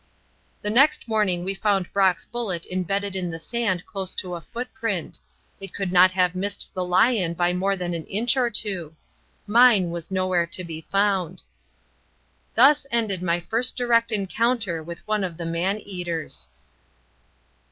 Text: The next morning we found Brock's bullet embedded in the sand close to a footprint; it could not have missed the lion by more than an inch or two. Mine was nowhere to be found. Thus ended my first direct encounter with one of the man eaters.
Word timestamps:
The 0.63 0.71
next 0.71 1.07
morning 1.07 1.43
we 1.43 1.53
found 1.53 1.93
Brock's 1.93 2.25
bullet 2.25 2.65
embedded 2.71 3.15
in 3.15 3.29
the 3.29 3.37
sand 3.37 3.85
close 3.85 4.15
to 4.15 4.33
a 4.33 4.41
footprint; 4.41 5.19
it 5.59 5.75
could 5.75 5.91
not 5.91 6.09
have 6.09 6.33
missed 6.33 6.71
the 6.73 6.83
lion 6.83 7.35
by 7.35 7.53
more 7.53 7.75
than 7.75 7.93
an 7.93 8.07
inch 8.07 8.35
or 8.35 8.49
two. 8.49 8.95
Mine 9.45 9.91
was 9.91 10.09
nowhere 10.09 10.47
to 10.47 10.63
be 10.63 10.81
found. 10.81 11.43
Thus 12.55 12.87
ended 12.91 13.21
my 13.21 13.39
first 13.39 13.75
direct 13.75 14.11
encounter 14.11 14.81
with 14.81 15.07
one 15.07 15.23
of 15.23 15.37
the 15.37 15.45
man 15.45 15.77
eaters. 15.77 16.47